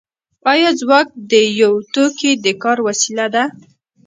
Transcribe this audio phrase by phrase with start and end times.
[0.51, 3.43] آیا ځواک د یو توکي د کار وسیله ده